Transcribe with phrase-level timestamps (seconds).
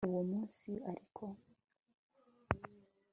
[0.07, 1.23] uwo munsi ariko